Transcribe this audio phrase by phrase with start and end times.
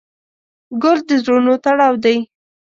[0.81, 2.17] ګل د زړونو تړاو دی.